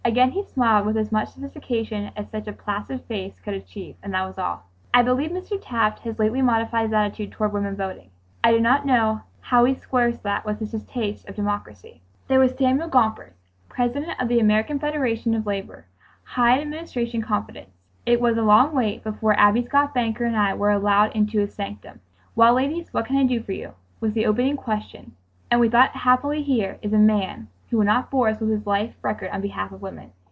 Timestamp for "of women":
29.71-30.11